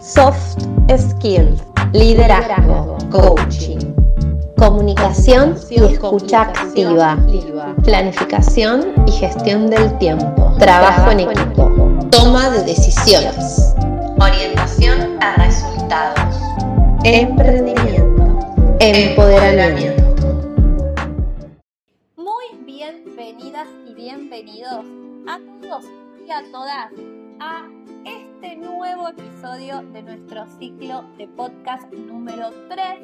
[0.00, 0.62] soft
[0.96, 1.60] skills,
[1.92, 3.78] liderazgo, coaching,
[4.56, 7.18] comunicación y escucha activa,
[7.84, 11.70] planificación y gestión del tiempo, trabajo en equipo,
[12.10, 13.74] toma de decisiones,
[14.20, 16.36] orientación a resultados,
[17.02, 20.04] emprendimiento, empoderamiento.
[22.16, 24.84] Muy bienvenidas y bienvenidos
[25.28, 25.84] a todos
[26.24, 26.92] y a todas
[27.40, 27.87] a
[28.40, 33.00] este nuevo episodio de nuestro ciclo de podcast número 3.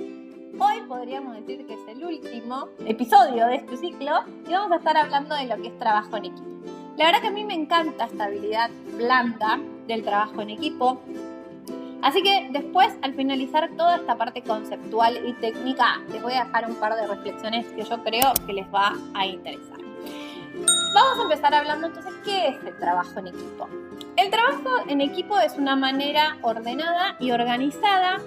[0.61, 4.13] Hoy podríamos decir que es el último episodio de este ciclo
[4.47, 6.49] y vamos a estar hablando de lo que es trabajo en equipo.
[6.97, 11.01] La verdad que a mí me encanta esta habilidad blanda del trabajo en equipo.
[12.01, 16.71] Así que después, al finalizar toda esta parte conceptual y técnica, les voy a dejar
[16.71, 19.79] un par de reflexiones que yo creo que les va a interesar.
[20.95, 23.69] Vamos a empezar hablando entonces qué es el trabajo en equipo.
[24.17, 28.21] El trabajo en equipo es una manera ordenada y organizada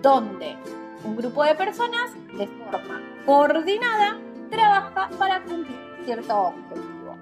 [0.00, 0.56] donde
[1.02, 7.16] un grupo de personas de forma coordinada trabaja para cumplir cierto objetivo.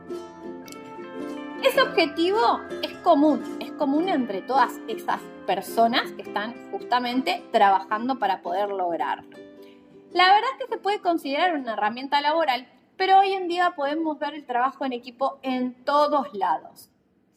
[1.62, 8.43] Ese objetivo es común, es común entre todas esas personas que están justamente trabajando para
[8.43, 9.34] poder lograrlo.
[10.12, 12.69] La verdad es que se puede considerar una herramienta laboral,
[12.99, 16.91] pero hoy en día podemos ver el trabajo en equipo en todos lados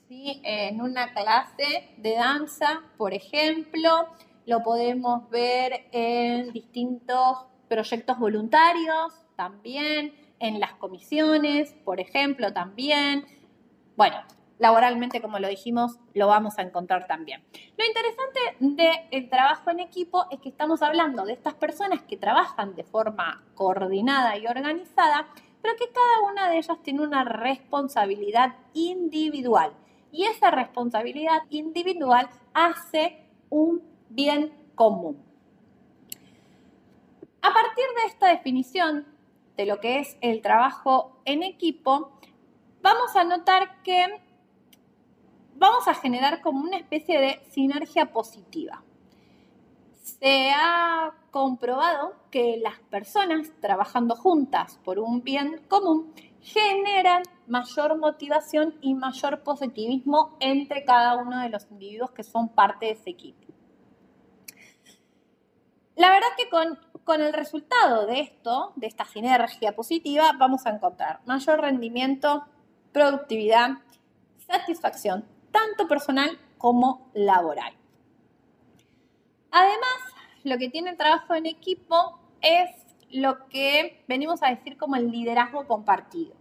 [0.10, 4.08] en una clase de danza, por ejemplo,
[4.48, 13.26] lo podemos ver en distintos proyectos voluntarios también, en las comisiones, por ejemplo, también.
[13.96, 14.18] Bueno,
[14.58, 17.44] laboralmente, como lo dijimos, lo vamos a encontrar también.
[17.78, 22.74] Lo interesante del trabajo en equipo es que estamos hablando de estas personas que trabajan
[22.74, 25.28] de forma coordinada y organizada,
[25.62, 29.74] pero que cada una de ellas tiene una responsabilidad individual
[30.12, 35.22] y esa responsabilidad individual hace un bien común.
[37.42, 39.06] A partir de esta definición
[39.56, 42.12] de lo que es el trabajo en equipo,
[42.82, 44.06] vamos a notar que
[45.56, 48.82] vamos a generar como una especie de sinergia positiva.
[50.02, 58.76] Se ha comprobado que las personas trabajando juntas por un bien común generan mayor motivación
[58.82, 63.40] y mayor positivismo entre cada uno de los individuos que son parte de ese equipo.
[65.96, 70.70] La verdad que con, con el resultado de esto, de esta sinergia positiva, vamos a
[70.70, 72.46] encontrar mayor rendimiento,
[72.94, 73.72] productividad,
[74.48, 77.74] satisfacción, tanto personal como laboral.
[79.52, 79.98] Además,
[80.44, 82.70] lo que tiene el trabajo en equipo es
[83.12, 86.39] lo que venimos a decir como el liderazgo compartido.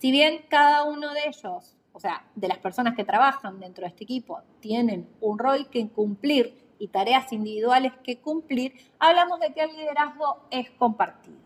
[0.00, 3.88] Si bien cada uno de ellos, o sea, de las personas que trabajan dentro de
[3.88, 9.60] este equipo, tienen un rol que cumplir y tareas individuales que cumplir, hablamos de que
[9.60, 11.36] el liderazgo es compartido.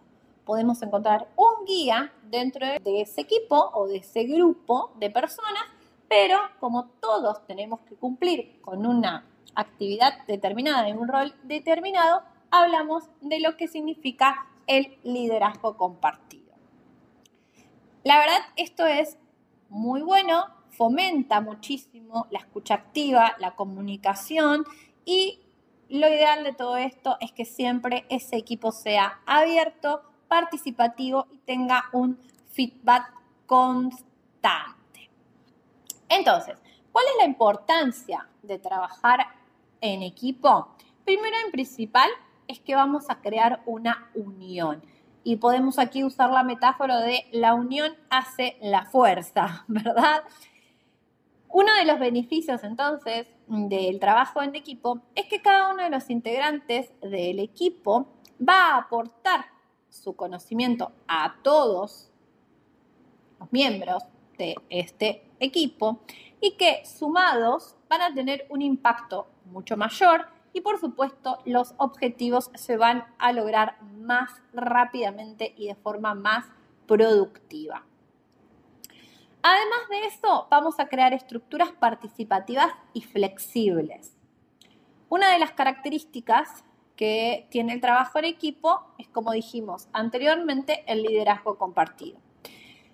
[0.45, 5.65] Podemos encontrar un guía dentro de ese equipo o de ese grupo de personas,
[6.09, 9.27] pero como todos tenemos que cumplir con una
[9.57, 12.23] actividad determinada, en un rol determinado,
[12.53, 16.44] hablamos de lo que significa el liderazgo compartido.
[18.05, 19.17] La verdad, esto es
[19.71, 24.67] muy bueno, fomenta muchísimo la escucha activa, la comunicación
[25.07, 25.41] y
[25.89, 31.85] lo ideal de todo esto es que siempre ese equipo sea abierto, participativo y tenga
[31.95, 32.19] un
[32.51, 33.11] feedback
[33.47, 35.09] constante.
[36.11, 36.59] Entonces,
[36.93, 39.21] ¿cuál es la importancia de trabajar
[39.81, 40.69] en equipo?
[41.07, 42.11] Primero en principal
[42.49, 44.83] es que vamos a crear una unión.
[45.25, 50.23] Y podemos aquí usar la metáfora de la unión hace la fuerza, ¿verdad?
[51.49, 56.11] Uno de los beneficios entonces del trabajo en equipo es que cada uno de los
[56.11, 58.09] integrantes del equipo
[58.41, 59.47] va a aportar
[59.89, 62.11] su conocimiento a todos
[63.39, 64.03] los miembros
[64.37, 66.01] de este equipo
[66.41, 72.51] y que sumados van a tener un impacto mucho mayor y por supuesto los objetivos
[72.55, 76.47] se van a lograr más rápidamente y de forma más
[76.87, 77.85] productiva.
[79.43, 84.17] Además de eso, vamos a crear estructuras participativas y flexibles.
[85.11, 86.65] Una de las características
[86.97, 92.19] que tiene el trabajo en equipo es, como dijimos anteriormente, el liderazgo compartido.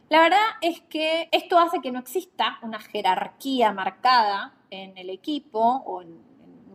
[0.08, 5.60] La verdad es que esto hace que no exista una jerarquía marcada en el equipo
[5.60, 6.29] o en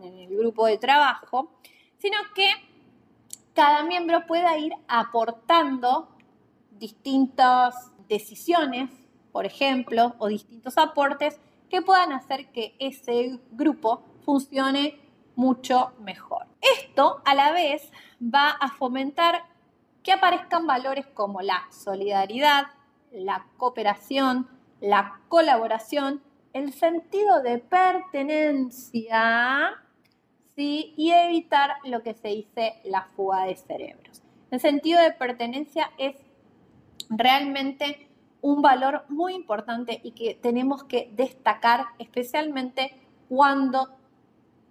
[0.06, 1.50] en el grupo de trabajo,
[1.98, 2.48] sino que
[3.54, 6.08] cada miembro pueda ir aportando
[6.70, 8.90] distintas decisiones,
[9.32, 15.00] por ejemplo, o distintos aportes que puedan hacer que ese grupo funcione
[15.34, 16.46] mucho mejor.
[16.60, 17.90] Esto a la vez
[18.22, 19.44] va a fomentar
[20.02, 22.66] que aparezcan valores como la solidaridad,
[23.10, 24.48] la cooperación,
[24.80, 26.22] la colaboración,
[26.52, 29.82] el sentido de pertenencia
[30.56, 34.22] y evitar lo que se dice la fuga de cerebros.
[34.50, 36.16] El sentido de pertenencia es
[37.10, 38.08] realmente
[38.40, 42.96] un valor muy importante y que tenemos que destacar especialmente
[43.28, 43.90] cuando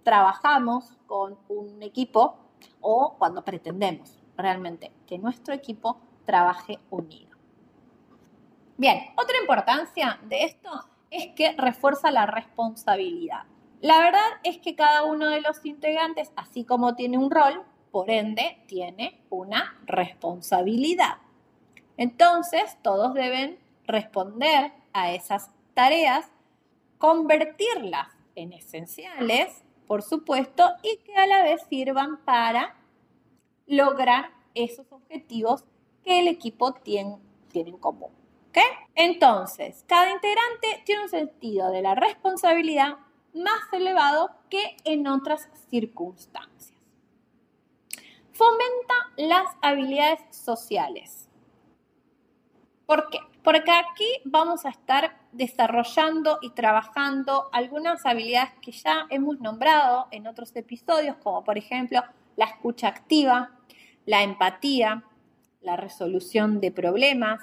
[0.02, 2.36] trabajamos con un equipo
[2.80, 7.36] o cuando pretendemos realmente que nuestro equipo trabaje unido.
[8.76, 10.70] Bien, otra importancia de esto
[11.10, 13.44] es que refuerza la responsabilidad.
[13.80, 18.10] La verdad es que cada uno de los integrantes, así como tiene un rol, por
[18.10, 21.18] ende tiene una responsabilidad.
[21.96, 26.26] Entonces, todos deben responder a esas tareas,
[26.98, 32.74] convertirlas en esenciales, por supuesto, y que a la vez sirvan para
[33.66, 35.64] lograr esos objetivos
[36.02, 37.18] que el equipo tiene,
[37.54, 38.10] en común.
[38.94, 42.96] Entonces, cada integrante tiene un sentido de la responsabilidad
[43.36, 46.76] más elevado que en otras circunstancias.
[48.32, 51.28] Fomenta las habilidades sociales.
[52.86, 53.18] ¿Por qué?
[53.42, 60.26] Porque aquí vamos a estar desarrollando y trabajando algunas habilidades que ya hemos nombrado en
[60.26, 62.02] otros episodios, como por ejemplo
[62.36, 63.52] la escucha activa,
[64.04, 65.04] la empatía,
[65.60, 67.40] la resolución de problemas,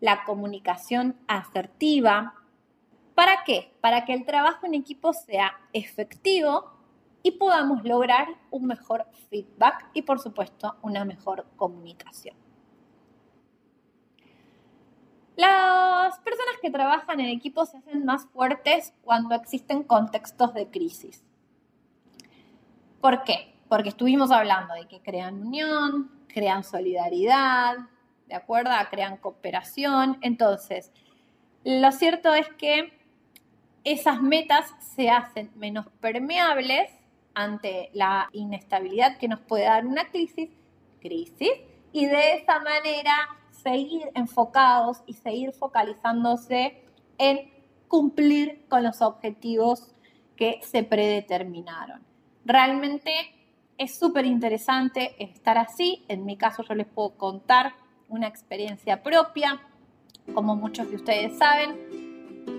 [0.00, 2.34] la comunicación asertiva.
[3.18, 3.74] ¿Para qué?
[3.80, 6.70] Para que el trabajo en equipo sea efectivo
[7.24, 12.36] y podamos lograr un mejor feedback y por supuesto una mejor comunicación.
[15.34, 21.24] Las personas que trabajan en equipo se hacen más fuertes cuando existen contextos de crisis.
[23.00, 23.52] ¿Por qué?
[23.68, 27.78] Porque estuvimos hablando de que crean unión, crean solidaridad,
[28.28, 28.70] ¿de acuerdo?
[28.92, 30.18] Crean cooperación.
[30.20, 30.92] Entonces,
[31.64, 32.96] lo cierto es que
[33.84, 36.90] esas metas se hacen menos permeables
[37.34, 40.50] ante la inestabilidad que nos puede dar una crisis,
[41.00, 41.52] crisis,
[41.92, 43.28] y de esa manera
[43.62, 46.82] seguir enfocados y seguir focalizándose
[47.16, 47.50] en
[47.88, 49.94] cumplir con los objetivos
[50.36, 52.02] que se predeterminaron.
[52.44, 53.12] Realmente
[53.78, 56.04] es súper interesante estar así.
[56.08, 57.74] En mi caso yo les puedo contar
[58.08, 59.60] una experiencia propia.
[60.34, 62.07] Como muchos de ustedes saben,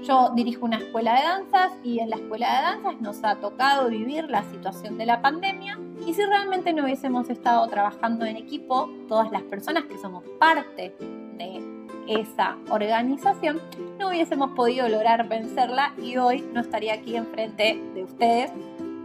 [0.03, 3.89] yo dirijo una escuela de danzas y en la escuela de danzas nos ha tocado
[3.89, 5.79] vivir la situación de la pandemia.
[6.05, 10.95] Y si realmente no hubiésemos estado trabajando en equipo, todas las personas que somos parte
[11.37, 11.61] de
[12.07, 13.61] esa organización,
[13.99, 18.51] no hubiésemos podido lograr vencerla y hoy no estaría aquí enfrente de ustedes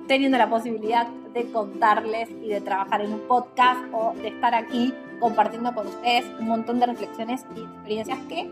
[0.06, 4.94] teniendo la posibilidad de contarles y de trabajar en un podcast o de estar aquí
[5.20, 8.50] compartiendo con ustedes un montón de reflexiones y experiencias que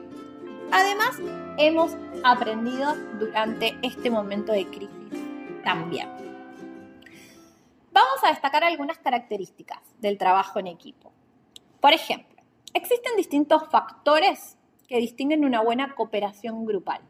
[0.72, 1.18] además
[1.58, 4.88] hemos aprendido durante este momento de crisis
[5.64, 6.08] también.
[7.92, 11.12] Vamos a destacar algunas características del trabajo en equipo.
[11.80, 12.42] Por ejemplo,
[12.74, 14.56] existen distintos factores
[14.88, 17.00] que distinguen una buena cooperación grupal.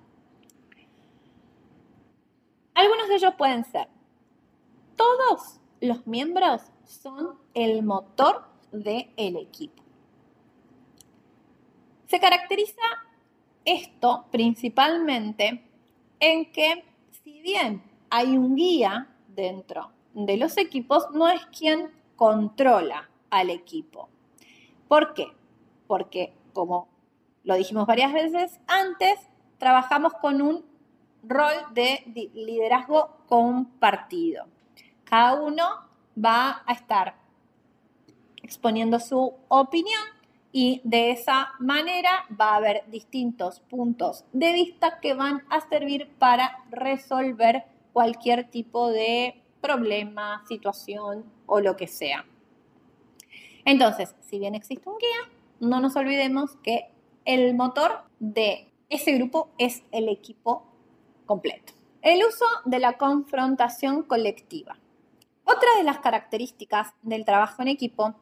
[2.74, 3.88] Algunos de ellos pueden ser
[4.96, 9.82] todos los miembros son el motor del equipo.
[12.06, 12.82] Se caracteriza
[13.64, 15.62] esto principalmente
[16.20, 16.84] en que
[17.24, 24.08] si bien hay un guía dentro de los equipos, no es quien controla al equipo.
[24.88, 25.26] ¿Por qué?
[25.86, 26.88] Porque, como
[27.44, 29.18] lo dijimos varias veces antes,
[29.58, 30.64] trabajamos con un
[31.22, 32.02] rol de
[32.34, 34.46] liderazgo compartido.
[35.04, 35.64] Cada uno
[36.22, 37.14] va a estar
[38.42, 40.02] exponiendo su opinión
[40.52, 46.10] y de esa manera va a haber distintos puntos de vista que van a servir
[46.18, 52.26] para resolver cualquier tipo de problema, situación o lo que sea.
[53.64, 56.90] Entonces, si bien existe un guía, no nos olvidemos que
[57.24, 60.64] el motor de ese grupo es el equipo
[61.24, 61.72] completo.
[62.02, 64.76] El uso de la confrontación colectiva.
[65.44, 68.14] Otra de las características del trabajo en equipo,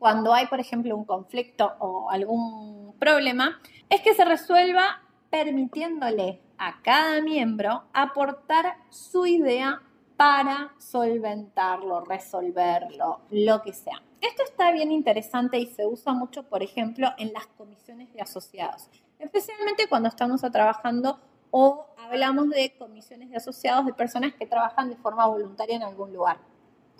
[0.00, 6.80] cuando hay, por ejemplo, un conflicto o algún problema, es que se resuelva permitiéndole a
[6.82, 9.82] cada miembro aportar su idea
[10.16, 14.02] para solventarlo, resolverlo, lo que sea.
[14.22, 18.88] Esto está bien interesante y se usa mucho, por ejemplo, en las comisiones de asociados,
[19.18, 24.96] especialmente cuando estamos trabajando o hablamos de comisiones de asociados de personas que trabajan de
[24.96, 26.38] forma voluntaria en algún lugar.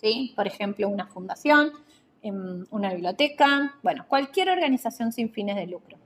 [0.00, 0.32] ¿sí?
[0.36, 1.72] Por ejemplo, una fundación,
[2.22, 5.98] una biblioteca, bueno, cualquier organización sin fines de lucro.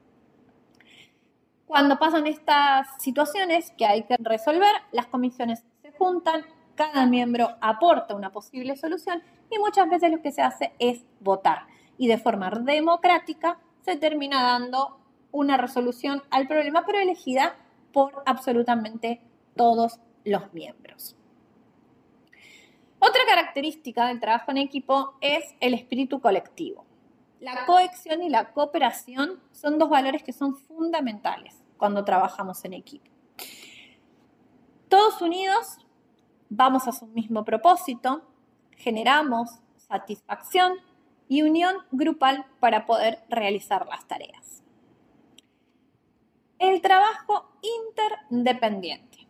[1.67, 6.45] Cuando pasan estas situaciones que hay que resolver, las comisiones se juntan,
[6.75, 11.67] cada miembro aporta una posible solución y muchas veces lo que se hace es votar.
[11.99, 14.99] Y de forma democrática se termina dando
[15.31, 17.57] una resolución al problema, pero elegida
[17.93, 19.21] por absolutamente
[19.57, 21.17] todos los miembros.
[23.07, 26.87] Otra característica del trabajo en equipo es el espíritu colectivo.
[27.39, 33.05] La cohesión y la cooperación son dos valores que son fundamentales cuando trabajamos en equipo.
[34.89, 35.77] Todos unidos
[36.49, 38.23] vamos a un mismo propósito,
[38.71, 40.73] generamos satisfacción
[41.29, 44.63] y unión grupal para poder realizar las tareas.
[46.59, 49.24] El trabajo interdependiente.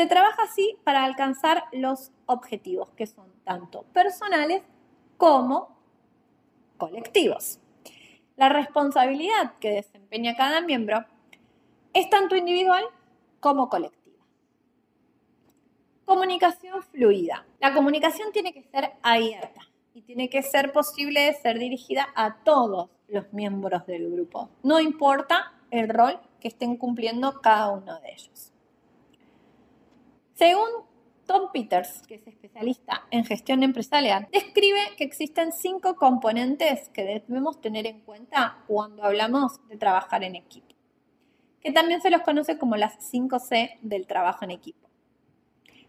[0.00, 4.62] Se trabaja así para alcanzar los objetivos que son tanto personales
[5.18, 5.76] como
[6.78, 7.58] colectivos.
[8.36, 11.04] La responsabilidad que desempeña cada miembro
[11.92, 12.82] es tanto individual
[13.40, 14.24] como colectiva.
[16.06, 17.44] Comunicación fluida.
[17.60, 22.88] La comunicación tiene que ser abierta y tiene que ser posible ser dirigida a todos
[23.06, 24.48] los miembros del grupo.
[24.62, 28.49] No importa el rol que estén cumpliendo cada uno de ellos.
[30.40, 30.70] Según
[31.26, 37.60] Tom Peters, que es especialista en gestión empresarial, describe que existen cinco componentes que debemos
[37.60, 40.74] tener en cuenta cuando hablamos de trabajar en equipo,
[41.60, 44.88] que también se los conoce como las 5C del trabajo en equipo.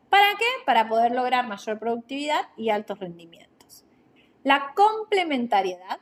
[0.09, 0.45] ¿Para qué?
[0.65, 3.85] Para poder lograr mayor productividad y altos rendimientos.
[4.43, 6.01] La complementariedad,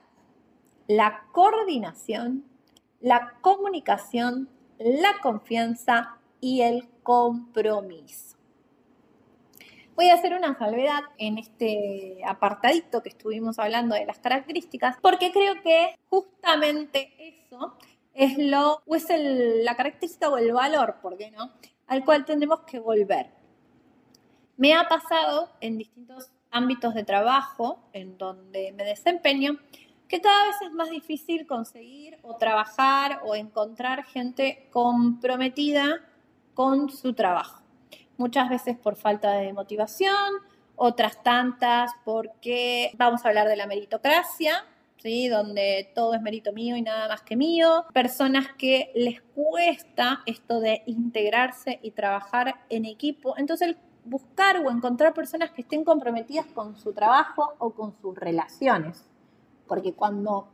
[0.88, 2.46] la coordinación,
[3.00, 8.39] la comunicación, la confianza y el compromiso.
[10.00, 15.30] Voy a hacer una salvedad en este apartadito que estuvimos hablando de las características, porque
[15.34, 17.76] creo que justamente eso
[18.14, 21.52] es lo, o es la característica o el valor, ¿por qué no?
[21.86, 23.30] Al cual tenemos que volver.
[24.56, 29.60] Me ha pasado en distintos ámbitos de trabajo en donde me desempeño
[30.08, 36.00] que cada vez es más difícil conseguir o trabajar o encontrar gente comprometida
[36.54, 37.59] con su trabajo.
[38.20, 40.14] Muchas veces por falta de motivación,
[40.76, 44.64] otras tantas porque vamos a hablar de la meritocracia,
[44.98, 45.28] ¿sí?
[45.28, 47.86] donde todo es mérito mío y nada más que mío.
[47.92, 53.34] Personas que les cuesta esto de integrarse y trabajar en equipo.
[53.38, 59.10] Entonces, buscar o encontrar personas que estén comprometidas con su trabajo o con sus relaciones
[59.70, 60.50] porque cuando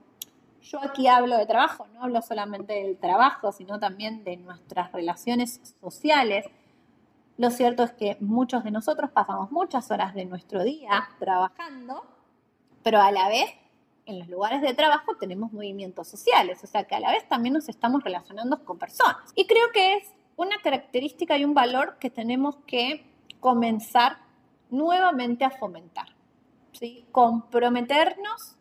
[0.61, 5.75] yo aquí hablo de trabajo, no hablo solamente del trabajo, sino también de nuestras relaciones
[5.81, 6.45] sociales.
[7.37, 12.05] Lo cierto es que muchos de nosotros pasamos muchas horas de nuestro día trabajando,
[12.81, 13.49] pero a la vez
[14.05, 17.53] en los lugares de trabajo tenemos movimientos sociales, o sea que a la vez también
[17.53, 19.17] nos estamos relacionando con personas.
[19.35, 23.05] Y creo que es una característica y un valor que tenemos que
[23.39, 24.17] comenzar
[24.69, 26.07] nuevamente a fomentar.
[26.71, 27.05] ¿sí?
[27.11, 28.55] Comprometernos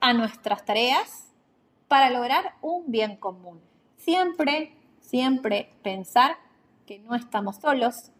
[0.00, 1.28] a nuestras tareas
[1.88, 3.60] para lograr un bien común.
[3.96, 6.36] Siempre, siempre pensar
[6.90, 8.10] que no estamos solos,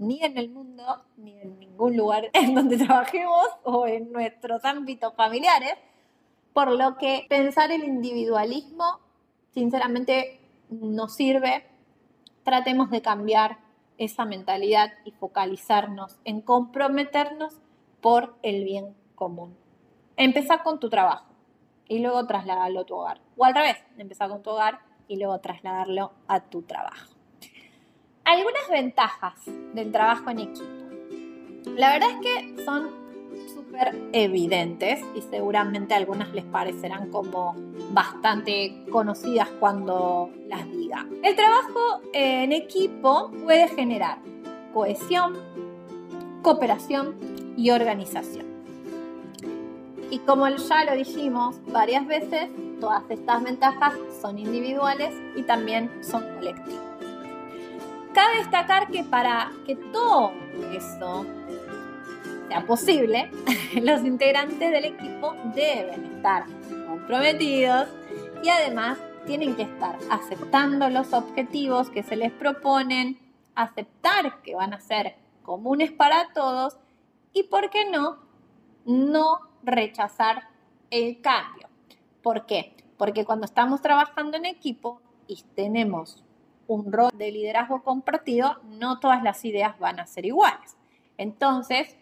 [0.00, 5.14] ni en el mundo, ni en ningún lugar en donde trabajemos o en nuestros ámbitos
[5.14, 5.74] familiares,
[6.52, 8.98] por lo que pensar el individualismo,
[9.54, 11.64] sinceramente, no sirve.
[12.42, 13.58] Tratemos de cambiar
[13.98, 17.60] esa mentalidad y focalizarnos en comprometernos
[18.00, 19.56] por el bien común.
[20.16, 21.32] Empezar con tu trabajo
[21.86, 23.20] y luego trasladarlo a tu hogar.
[23.36, 27.19] O al revés, empezar con tu hogar y luego trasladarlo a tu trabajo.
[28.24, 29.34] Algunas ventajas
[29.74, 30.70] del trabajo en equipo.
[31.76, 32.90] La verdad es que son
[33.52, 37.54] súper evidentes y seguramente algunas les parecerán como
[37.92, 41.06] bastante conocidas cuando las diga.
[41.22, 44.18] El trabajo en equipo puede generar
[44.72, 45.36] cohesión,
[46.42, 47.16] cooperación
[47.56, 48.46] y organización.
[50.10, 52.50] Y como ya lo dijimos varias veces,
[52.80, 56.89] todas estas ventajas son individuales y también son colectivas.
[58.14, 60.32] Cabe destacar que para que todo
[60.72, 61.26] eso
[62.48, 63.30] sea posible,
[63.82, 66.44] los integrantes del equipo deben estar
[66.88, 67.88] comprometidos
[68.42, 73.18] y además tienen que estar aceptando los objetivos que se les proponen,
[73.54, 76.78] aceptar que van a ser comunes para todos
[77.32, 78.18] y, ¿por qué no?,
[78.84, 80.48] no rechazar
[80.90, 81.68] el cambio.
[82.22, 82.74] ¿Por qué?
[82.96, 86.24] Porque cuando estamos trabajando en equipo y tenemos
[86.70, 90.76] un rol de liderazgo compartido, no todas las ideas van a ser iguales.
[91.18, 91.96] Entonces,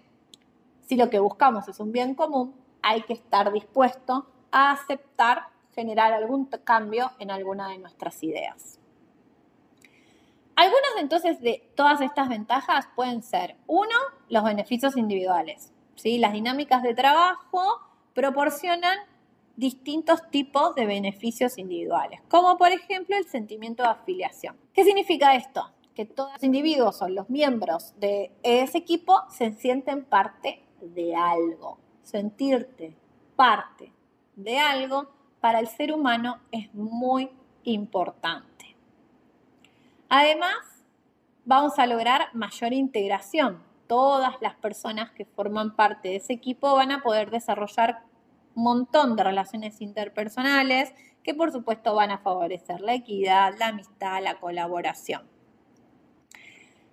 [0.87, 5.45] si lo que buscamos es un bien común, hay que estar dispuesto a aceptar
[5.75, 8.79] generar algún cambio en alguna de nuestras ideas.
[10.55, 13.97] Algunas entonces de todas estas ventajas pueden ser, uno,
[14.29, 15.73] los beneficios individuales.
[15.95, 16.19] ¿sí?
[16.19, 17.81] Las dinámicas de trabajo
[18.13, 18.99] proporcionan
[19.59, 24.57] distintos tipos de beneficios individuales, como por ejemplo el sentimiento de afiliación.
[24.73, 25.69] ¿Qué significa esto?
[25.97, 31.77] Que todos los individuos o los miembros de ese equipo se sienten parte de algo.
[32.05, 32.95] Sentirte
[33.35, 33.93] parte
[34.37, 35.11] de algo
[35.41, 37.29] para el ser humano es muy
[37.65, 38.77] importante.
[40.09, 40.55] Además,
[41.45, 43.61] vamos a lograr mayor integración.
[43.89, 48.05] Todas las personas que forman parte de ese equipo van a poder desarrollar
[48.63, 54.41] montón de relaciones interpersonales que por supuesto van a favorecer la equidad, la amistad, la
[54.41, 55.23] colaboración.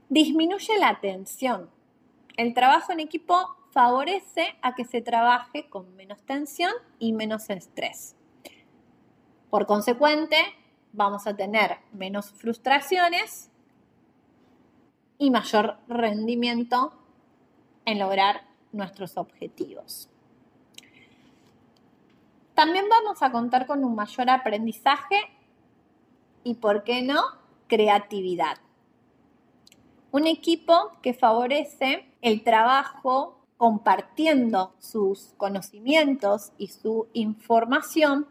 [0.10, 1.70] Disminuye la tensión.
[2.38, 8.16] El trabajo en equipo favorece a que se trabaje con menos tensión y menos estrés.
[9.50, 10.38] Por consecuente,
[10.94, 13.50] vamos a tener menos frustraciones
[15.18, 16.94] y mayor rendimiento
[17.86, 18.42] en lograr
[18.72, 20.10] nuestros objetivos.
[22.56, 25.20] También vamos a contar con un mayor aprendizaje
[26.44, 27.22] y, ¿por qué no?,
[27.68, 28.58] creatividad.
[30.12, 38.28] Un equipo que favorece el trabajo compartiendo sus conocimientos y su información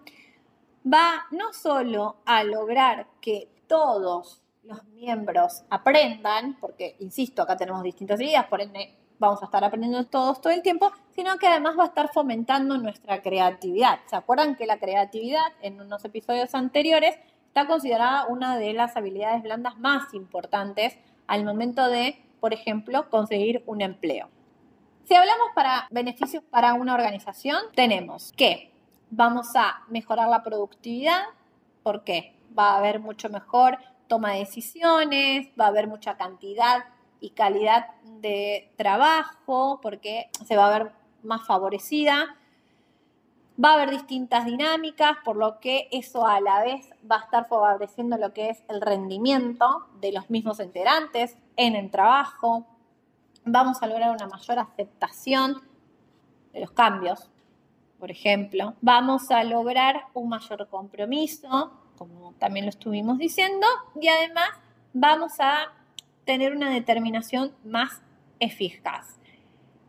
[0.90, 8.20] va no solo a lograr que todos los miembros aprendan, porque, insisto, acá tenemos distintas
[8.20, 11.84] ideas, por ende vamos a estar aprendiendo todos todo el tiempo, sino que además va
[11.84, 14.00] a estar fomentando nuestra creatividad.
[14.06, 17.16] ¿Se acuerdan que la creatividad en unos episodios anteriores
[17.46, 23.62] está considerada una de las habilidades blandas más importantes al momento de, por ejemplo, conseguir
[23.66, 24.28] un empleo?
[25.04, 28.72] Si hablamos para beneficios para una organización, tenemos que
[29.10, 31.22] vamos a mejorar la productividad,
[31.82, 36.84] porque va a haber mucho mejor toma de decisiones, va a haber mucha cantidad
[37.24, 37.86] y calidad
[38.20, 42.36] de trabajo porque se va a ver más favorecida.
[43.62, 47.48] Va a haber distintas dinámicas, por lo que eso a la vez va a estar
[47.48, 52.66] favoreciendo lo que es el rendimiento de los mismos integrantes en el trabajo.
[53.46, 55.62] Vamos a lograr una mayor aceptación
[56.52, 57.30] de los cambios,
[57.98, 58.74] por ejemplo.
[58.82, 63.66] Vamos a lograr un mayor compromiso, como también lo estuvimos diciendo,
[63.98, 64.50] y además
[64.92, 65.72] vamos a
[66.24, 68.02] tener una determinación más
[68.40, 69.18] eficaz.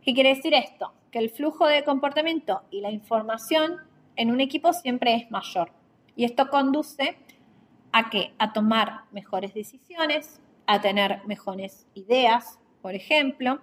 [0.01, 0.93] ¿Qué quiere decir esto?
[1.11, 3.77] Que el flujo de comportamiento y la información
[4.15, 5.71] en un equipo siempre es mayor.
[6.15, 7.17] Y esto conduce
[7.91, 13.61] a que a tomar mejores decisiones, a tener mejores ideas, por ejemplo,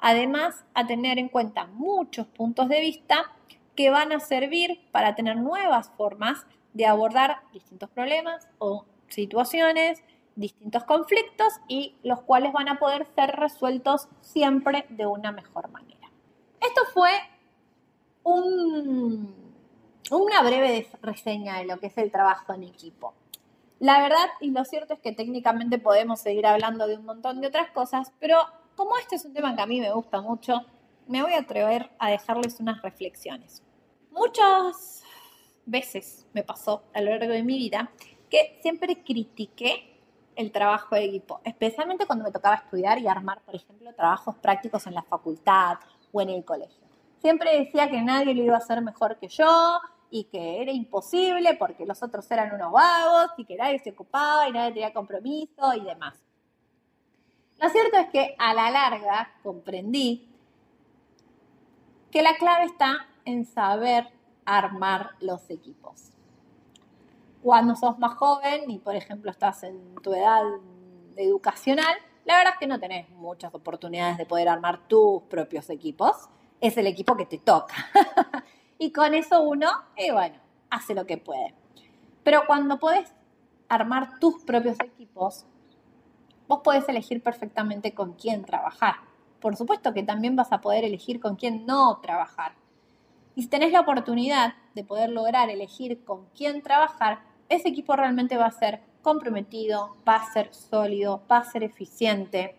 [0.00, 3.32] además a tener en cuenta muchos puntos de vista
[3.76, 10.02] que van a servir para tener nuevas formas de abordar distintos problemas o situaciones
[10.36, 16.10] distintos conflictos y los cuales van a poder ser resueltos siempre de una mejor manera.
[16.60, 17.10] Esto fue
[18.24, 19.28] una
[20.42, 23.14] breve reseña de lo que es el trabajo en equipo.
[23.80, 27.48] La verdad y lo cierto es que técnicamente podemos seguir hablando de un montón de
[27.48, 28.38] otras cosas, pero
[28.76, 30.64] como este es un tema que a mí me gusta mucho,
[31.06, 33.62] me voy a atrever a dejarles unas reflexiones.
[34.10, 35.02] Muchas
[35.66, 37.90] veces me pasó a lo largo de mi vida
[38.30, 39.93] que siempre critiqué
[40.36, 44.86] el trabajo de equipo, especialmente cuando me tocaba estudiar y armar, por ejemplo, trabajos prácticos
[44.86, 45.78] en la facultad
[46.12, 46.84] o en el colegio.
[47.20, 51.54] Siempre decía que nadie lo iba a hacer mejor que yo y que era imposible
[51.54, 55.74] porque los otros eran unos vagos y que nadie se ocupaba y nadie tenía compromiso
[55.74, 56.14] y demás.
[57.60, 60.28] Lo cierto es que a la larga comprendí
[62.10, 64.08] que la clave está en saber
[64.44, 66.13] armar los equipos
[67.44, 70.40] cuando sos más joven y, por ejemplo, estás en tu edad
[71.14, 76.30] educacional, la verdad es que no tenés muchas oportunidades de poder armar tus propios equipos.
[76.62, 77.74] Es el equipo que te toca.
[78.78, 80.36] y con eso uno, eh, bueno,
[80.70, 81.54] hace lo que puede.
[82.22, 83.12] Pero cuando podés
[83.68, 85.44] armar tus propios equipos,
[86.48, 88.94] vos podés elegir perfectamente con quién trabajar.
[89.38, 92.54] Por supuesto que también vas a poder elegir con quién no trabajar.
[93.34, 98.36] Y si tenés la oportunidad de poder lograr elegir con quién trabajar, ese equipo realmente
[98.36, 102.56] va a ser comprometido, va a ser sólido, va a ser eficiente.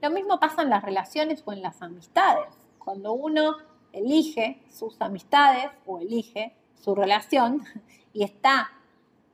[0.00, 2.46] Lo mismo pasa en las relaciones o en las amistades.
[2.78, 3.56] Cuando uno
[3.92, 7.62] elige sus amistades o elige su relación
[8.12, 8.70] y está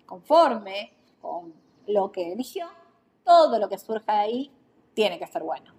[0.06, 1.54] conforme con
[1.86, 2.66] lo que eligió,
[3.24, 4.50] todo lo que surja de ahí
[4.94, 5.72] tiene que ser bueno.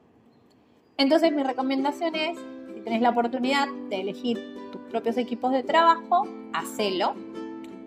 [0.97, 2.37] Entonces mi recomendación es,
[2.73, 7.15] si tenés la oportunidad de elegir tus propios equipos de trabajo, hacelo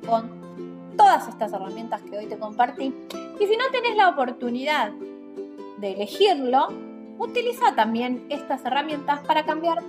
[0.09, 2.95] con todas estas herramientas que hoy te compartí.
[3.39, 4.91] Y si no tenés la oportunidad
[5.79, 6.69] de elegirlo,
[7.19, 9.83] utiliza también estas herramientas para cambiar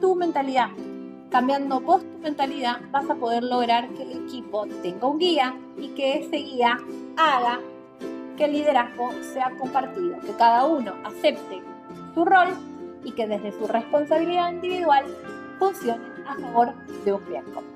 [0.00, 0.68] tu mentalidad.
[1.30, 6.18] Cambiando tu mentalidad vas a poder lograr que el equipo tenga un guía y que
[6.18, 6.78] ese guía
[7.16, 7.58] haga
[8.36, 11.62] que el liderazgo sea compartido, que cada uno acepte
[12.14, 12.48] su rol
[13.04, 15.04] y que desde su responsabilidad individual
[15.58, 17.73] funcione a favor de un bien común.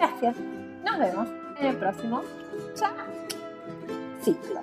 [0.00, 0.34] Gracias.
[0.82, 1.28] Nos vemos
[1.60, 2.22] en el próximo
[4.22, 4.62] ciclo.